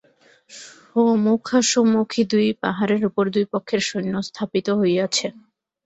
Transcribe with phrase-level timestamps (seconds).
[0.91, 5.27] সমুখাসমুখি দুই পাহাড়ের উপর দুই পক্ষের সৈন্য স্থাপিত হইয়াছে।